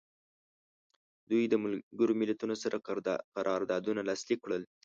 دوی 1.29 1.43
د 1.49 1.55
ملګرو 1.63 2.13
ملتونو 2.21 2.55
سره 2.63 2.77
قراردادونه 3.35 4.01
لاسلیک 4.09 4.39
کړل. 4.45 4.63